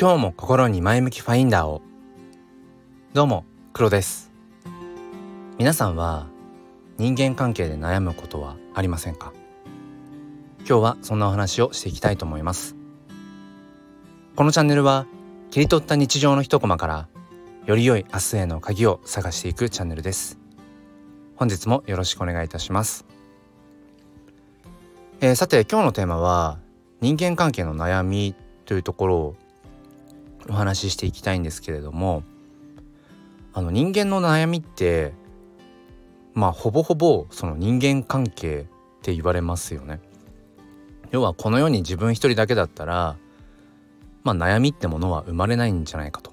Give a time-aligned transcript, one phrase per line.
[0.00, 1.82] 今日も心に前向きファインダーを。
[3.12, 4.32] どうも黒です。
[5.58, 6.26] 皆さんは
[6.96, 9.34] 人間関係で悩むことはありませんか？
[10.60, 12.76] 今日はそんなお話をしていきたいと思います。
[14.36, 15.04] このチャンネルは
[15.50, 17.08] 切り取った日常の一コマから
[17.66, 20.38] より良い明日への鍵を探していくチャンネルです。
[21.36, 23.04] 本日もよろしくお願いいたします、
[25.20, 26.58] えー、さて今日のテーマは
[27.02, 29.36] 人間関係の悩みというところを
[30.50, 32.22] お話ししていきたいんですけれども
[33.52, 35.12] あの人間の悩みって
[36.34, 38.66] まあほぼほぼその人間関係
[38.98, 40.00] って言われますよね。
[41.10, 43.16] 要はこの世に自分一人だけだったら
[44.22, 46.32] まあ悩みってものは生まれないんじゃないかと。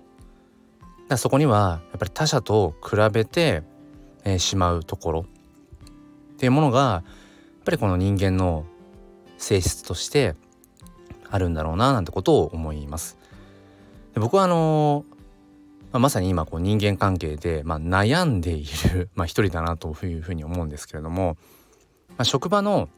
[1.07, 3.63] だそこにはやっぱり他者と比べて、
[4.25, 5.25] えー、しまうところ
[6.33, 7.03] っていうものがや
[7.61, 8.65] っぱりこの人間の
[9.37, 10.35] 性質として
[11.29, 13.17] あるんだろうななんてことを思います。
[14.17, 15.05] で僕はあの
[15.91, 21.37] まあ、まさに今こう人間関係で、まあ、悩んでいる、 まあ、一人だなというふうに思うんですけれども、
[22.09, 22.89] まあ、職場の、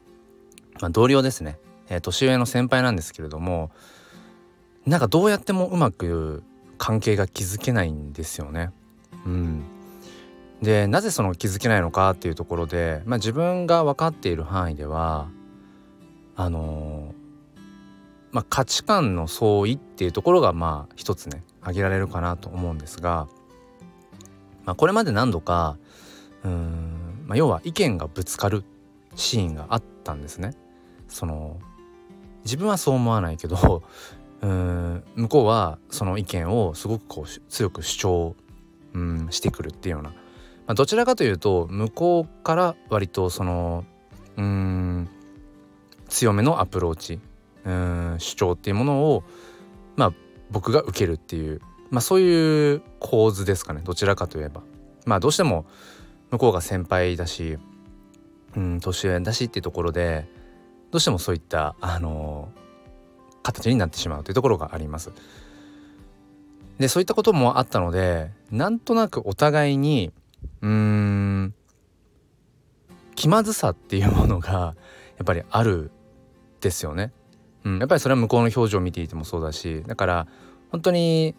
[0.80, 1.58] まあ、同僚ですね、
[1.90, 3.70] えー、年上の先輩なんですけれども
[4.86, 6.42] なんかどうやってもうまく
[6.78, 8.72] 関係が築けないんですよね。
[9.26, 9.62] うん、
[10.62, 15.28] でなぜその気づけないのかっていうところで、まあ、自分が分かっている範囲では
[16.34, 17.14] あの
[18.32, 23.28] まあ、価値観の相違っていうところがまあ一つね挙げられるかなと思うんですが、
[24.64, 25.76] まあ、これまで何度か
[26.44, 28.64] うん、まあ、要は意見がぶつかる
[29.14, 30.54] シーンがあったんですね。
[31.08, 31.58] その
[32.44, 33.82] 自分はそう思わないけど
[34.40, 38.36] うん向こうはその意見をすごくこう強く主張
[38.94, 40.16] うんしてくるっていうような、ま
[40.68, 43.84] あ、どちらかというと向こうから割とその
[44.36, 45.08] うん
[46.08, 47.20] 強めのアプローチ
[47.64, 49.24] うん主張っていうものを
[49.96, 50.12] まあ
[50.50, 54.62] 僕が受けるっていうまあそういう構図ですかねどちらかといえば
[55.04, 55.66] まあどうしても
[56.30, 57.58] 向こうが先輩だし
[58.56, 60.28] うん年上だしっていうところで
[60.90, 62.50] どうしてもそういったあの
[63.42, 65.12] 形になってしまうというところがあります。
[66.78, 70.12] でそういったこともあったのでなんとなくお互いに
[70.62, 71.54] うーん
[73.14, 74.74] 気まずさっていうものが
[75.18, 75.90] やっぱりある
[76.60, 77.12] ですよね。
[77.64, 80.26] うん、やっぱりそれは向こうの表情を見ていてもそうだしだから
[80.70, 81.34] 本当に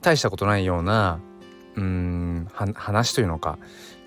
[0.00, 1.20] 大したことないような
[1.74, 3.58] うん話というのか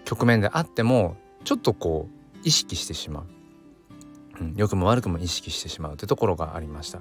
[0.06, 3.26] 局面であってもちょっとこう意識してしまう、
[4.42, 7.00] うん、良くも悪くも意識してしまうというところがありました。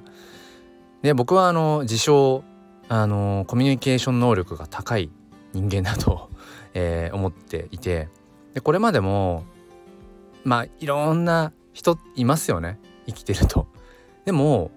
[1.03, 2.45] で僕はあの自称
[2.89, 5.11] あのコミュニケーション能力が高い
[5.53, 6.29] 人間だと
[6.75, 8.09] えー、思っていて
[8.55, 9.45] でこれまでも
[10.45, 13.67] まあいろんな人いますよね生きてると。
[14.31, 14.71] でも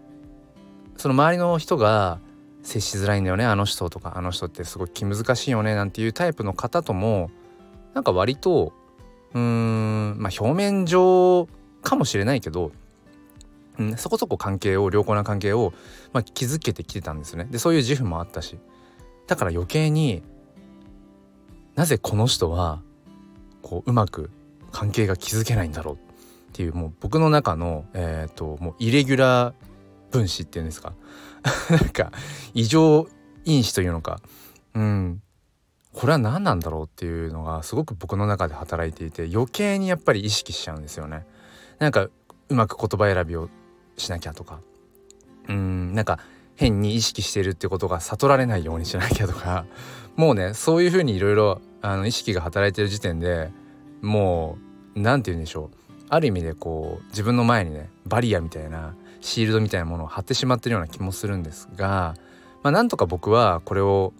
[0.97, 2.19] その周りの人が
[2.63, 7.29] 接しづらいんだよねあの人とかあの人ってすごい気難しいよねなんていうタイプの方とも
[7.93, 8.73] なんか割と
[9.35, 11.47] うーんまあ表面上
[11.83, 12.71] かもしれないけど、
[13.77, 15.71] うん、そこそこ関係を良好な関係を、
[16.13, 17.45] まあ、築けてきてたんですね。
[17.51, 18.57] でそういう自負もあったし。
[19.27, 20.23] だから余計に
[21.75, 22.81] なぜこの人は
[23.61, 24.31] こううまく
[24.71, 26.12] 関係が築けないんだろう
[26.53, 29.53] っていうもう僕の中のえっ、ー、ともうイレギュラー
[30.11, 30.93] 分子っていうんですか？
[31.71, 32.11] なんか
[32.53, 33.07] 異常
[33.43, 34.21] 因子というのか。
[34.75, 35.21] うん。
[35.93, 41.25] これは何なんだろうっていうのがすごく僕の中で働いていて余計にやっぱり意識しちゃうんですよね。
[41.79, 42.03] なんか
[42.49, 43.49] うまく言葉選びを
[43.97, 44.59] しなきゃとか。
[45.49, 45.95] うん。
[45.95, 46.19] なんか
[46.55, 49.65] 変に意識してるってことが悟られないようにしなきゃとか。
[50.15, 51.61] もうねそういうふうにいろいろ
[52.05, 53.49] 意識が働いてる時点で
[54.01, 54.57] も
[54.95, 55.82] う何て言うんでしょう。
[56.13, 62.15] ある意味でこう自分の前にねバリアみたいなシールドみたいなものを貼ってしまってるような気もするんですが、
[62.61, 64.13] まあ、なんとか僕はこれを、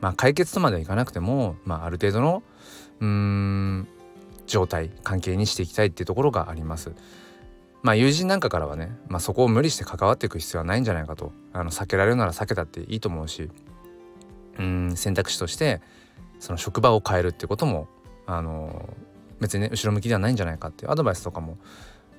[0.00, 2.42] まあ、解決とまではいかなくても、まあ、ある程度の
[3.00, 3.88] うーん
[4.46, 6.92] 状態関係にしていきたいっていうところがあります。
[7.82, 13.50] まあ友人なんかからはね、まあ、そこを無理して関わっていく必要はないんじゃないかとあの避けられるなら避けたっていいと思うし
[14.60, 15.80] うん選択肢として
[16.38, 17.88] その職場を変えるってことも
[18.26, 18.88] あの
[19.42, 21.58] 別にね後ろ向きではないんじゃないかっていうアドバイスとかも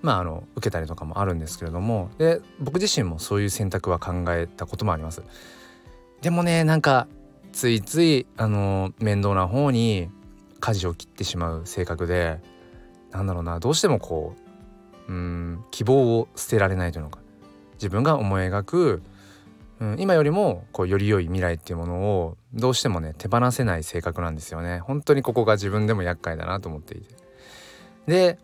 [0.01, 5.23] まああの受けたりとかもあるんですけれどもで僕自身もそういう選択は考えたこともあります。
[6.21, 7.07] でもねなんか
[7.53, 10.09] ついついあの面倒な方に
[10.59, 12.39] 舵を切ってしまう性格で
[13.11, 14.35] なんだろうなどうしてもこ
[15.07, 17.19] ううん希望を捨てられないというのか
[17.75, 19.03] 自分が思い描く、
[19.83, 24.79] うん、今よりもこうより良い未来っていうものをどうしてもね手放せない性格なんですよね。
[24.79, 27.15] 本当にここが自分でも厄介だなと思っていて。
[28.07, 28.39] で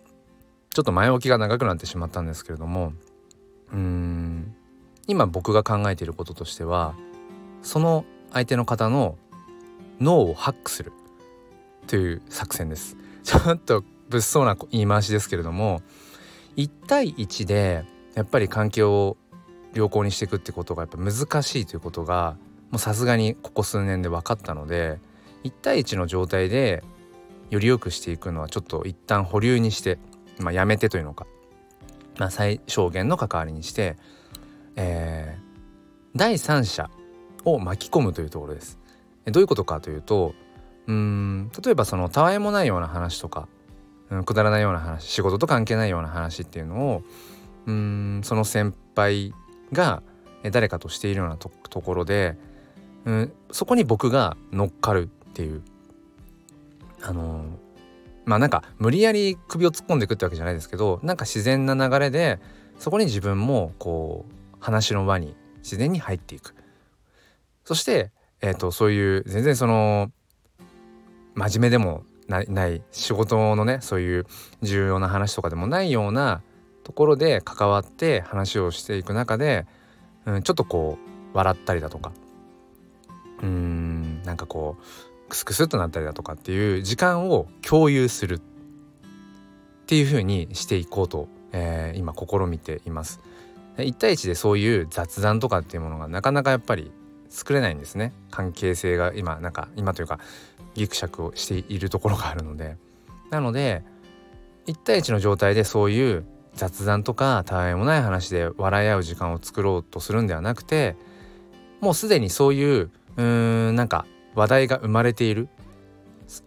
[0.73, 2.91] ちょっと前置きが長くなってしまったんですけれども
[3.71, 4.53] うーん
[5.07, 6.93] 今僕が考えていることとしては
[7.61, 8.03] その
[8.33, 9.17] 相手の方の
[10.01, 10.91] 脳をハックする
[11.87, 12.97] という作戦です。
[13.23, 15.81] ちょっと物騒な言い回しですけれども
[16.57, 19.15] 1対1でやっぱり関係を
[19.73, 22.37] 良好にしていくってことがやっぱ難しいということが
[22.71, 24.99] もうさすがにここ数年で分かったので
[25.43, 26.83] 1対1の状態で
[27.49, 29.97] より良くしていくのはちょっと一旦保留にして、
[30.39, 31.25] まあ、やめてというのか、
[32.17, 33.97] まあ、最小限の関わりにして、
[34.75, 35.49] えー、
[36.15, 36.89] 第三者
[37.45, 38.77] を巻き込むというところです。
[39.25, 40.33] どういうことかというと
[40.87, 43.47] うん例えばそのたわいもないような話とか、
[44.09, 47.03] うん、くだらないような話仕事と関係ないような話っていうのを
[47.67, 49.33] うんその先輩
[49.71, 50.01] が
[50.51, 52.37] 誰かとしているようなところで、
[53.05, 55.61] うん、そこに僕が乗っかるっていう。
[57.01, 57.45] あの
[58.25, 62.39] まあなんか無理やり首を突っ込んでいくってわけじゃないですけどなんか自然な流れで
[62.77, 66.53] そこに自分もこう話の輪に自然に入っていく。
[67.63, 68.11] そして、
[68.41, 70.11] えーと、そういう全然その
[71.35, 74.25] 真面目でもない仕事のねそういう
[74.61, 76.41] 重要な話とかでもないような
[76.89, 79.67] ところで関わって話をしていく中で、
[80.25, 80.97] うん、ちょっとこ
[81.33, 82.11] う笑ったりだとか
[83.43, 88.41] うんなんかこうクスクスっとなったりだとかっていう時間を共有するっ
[89.85, 93.19] ていう風にしていこうと、えー、今試みています。
[93.77, 96.91] 1対1でそういう雑談とかっていうものがなかなかやっぱり
[97.29, 100.19] 作れないんですね関係性が今なんか今というか
[100.73, 102.77] ギクシャクをしているところがあるので
[103.29, 103.83] なので
[104.65, 106.25] 1対1の状態でそういう
[106.59, 110.97] 雑談とかたわいもない話で笑い合う時間を作ろうとするんではなくて
[111.79, 115.47] もうすでにそういううーんなんか話題が生まれている。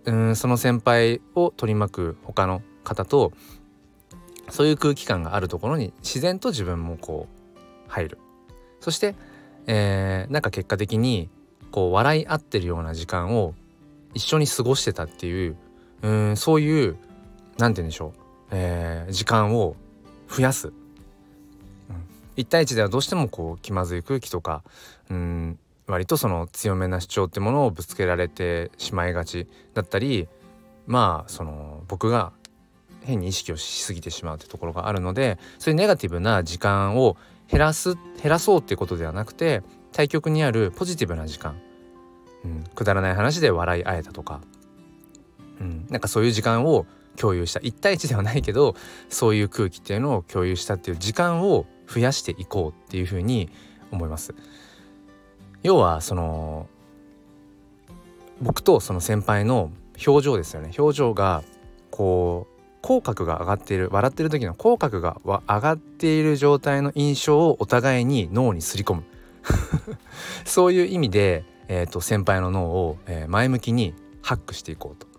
[0.05, 3.33] うんその先輩を取り巻く他の方と
[4.49, 7.27] そういう空気感があるところに自然と自分もこ
[7.57, 8.19] う入る。
[8.79, 9.17] そして、
[9.67, 11.31] えー、なんか結果的に
[11.73, 13.55] こう笑い合ってるような時間を
[14.15, 15.57] 一緒に過ごしてたっていう
[16.03, 16.97] うんそういう
[17.59, 18.21] 何て言うんでしょう、
[18.53, 19.75] えー、時間を
[20.35, 20.75] 増やす、うん、
[22.37, 24.63] 1対1ではどうしてもこう気まずい空気とか
[25.11, 30.29] うん割とその強めな主張ってものをぶつけられてしまいがちだったり
[30.87, 32.33] まあその僕が
[33.03, 37.17] 変に意識をしすぎてしまうというところがあるのでそういうネガティブな時間を
[37.51, 39.63] 減らす減らそうっていうことではなくて
[39.93, 41.61] 対極にあるポジティブな時間、
[42.45, 44.41] うん、くだらない話で笑い合えたとか、
[45.61, 46.87] うん、なんかそういう時間を
[47.17, 47.61] 共有した。
[47.61, 48.75] 1対1ではないけど
[49.09, 53.51] そういう空気っていうのを共有したっていう時間を増やしていこうっていうふうに
[53.91, 54.35] 思います。
[55.63, 56.67] 要はその
[58.41, 59.71] 僕とその先輩の
[60.05, 60.73] 表情ですよね。
[60.77, 61.43] 表情が
[61.91, 69.05] こう口角が上がっている笑ってる時の口角が上がっている状態の印象をお互いに脳にすり込む。
[70.45, 75.12] そういう意味で、えーと、先輩の脳を、え、前向きにハックしていこうと。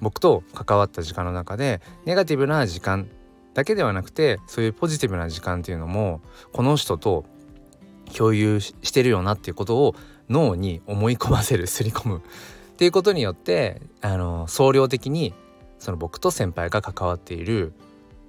[0.00, 3.08] 僕と関わった時間の中でネガティブな時間
[3.54, 6.20] だけではなくてそういうポジティブな時間っていうのも
[6.52, 7.24] この人と
[8.14, 9.94] 共有してるよなっていうことを
[10.28, 12.18] 脳に思い込ませるすり込む。
[12.18, 12.20] っ
[12.76, 15.34] ていうことによってあの総量的に
[15.78, 17.72] その僕と先輩が関わっている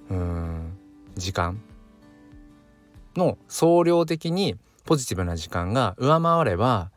[0.09, 0.77] うん
[1.15, 1.61] 時間
[3.15, 6.91] の総量的にポジティブな時間が上回れば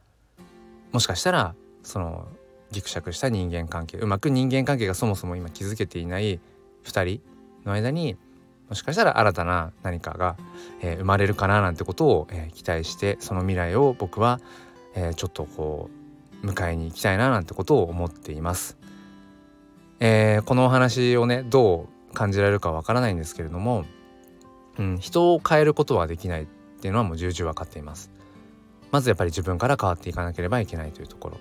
[0.93, 2.27] もしかしたらその
[2.75, 6.41] ギクシャクした人間関係うまく人間関係がそもそも今築けていない
[6.85, 7.21] 2人
[7.65, 8.17] の間に
[8.69, 10.37] もしかしたら新たな何かが、
[10.81, 14.41] えー、生まれるかななんてことを、えー、期待してその未来を僕は、
[14.95, 15.91] えー、ちょっとこ
[16.43, 18.77] う迎えに行きたいななんてことを思っています。
[20.01, 23.85] え、このお話をねどう感じられるかわからないんですけれども、
[24.79, 26.47] うん、人を変えることはできないっ
[26.81, 28.11] ていうのはもう重々分かっています。
[28.91, 31.41] まずやっぱり自分から変わっていかなければいけないというところ、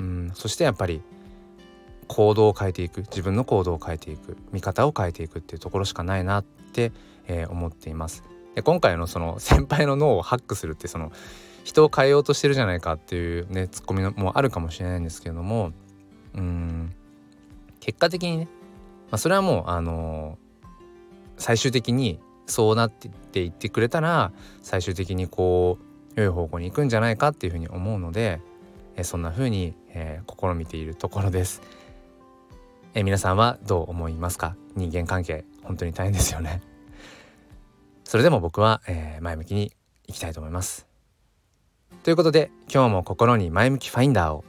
[0.00, 1.02] うん、そしてやっぱり
[2.08, 6.90] 行動を変えていく自分の行動を変えていく見方を変えていくっていうところしかないなって、
[7.28, 8.24] えー、思っています。
[8.54, 11.12] で今回のその先輩の脳をハックするってその
[11.62, 15.72] 人を変えようとしてるじゃないかっていうねツッコミもあるかもしれないんですけれども
[16.34, 16.92] うん
[17.78, 18.48] 結果的にね、
[19.10, 20.66] まあ、それはもうあのー、
[21.36, 25.78] 最終的にそうなってって言ってくれたら最終的にこ
[26.16, 28.40] う良い方向に行くんじゃないかっていうふうに思うので、
[29.00, 31.62] えそんな風に、えー、試みているところです。
[32.94, 34.56] え皆さんはどう思いますか？
[34.76, 36.60] 人間関係本当に大変ですよね。
[38.04, 39.72] それでも僕は、えー、前向きに
[40.06, 40.86] いきたいと思います。
[42.02, 44.44] ということで今日も心に前向きファインダーを